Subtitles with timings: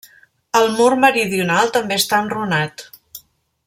[0.59, 2.89] El mur meridional també està enrunat.